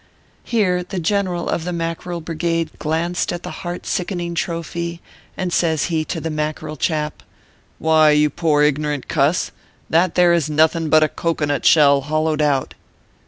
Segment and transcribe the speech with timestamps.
[0.43, 4.99] Here the General of the Mackerel Brigade glanced at the heart sickening trophy,
[5.37, 7.21] and says he to the Mackerel chap:"
[7.77, 9.51] Why, you poor ignorant cuss!
[9.91, 12.73] that there is nothing but a cocoanut sheli hollowed out."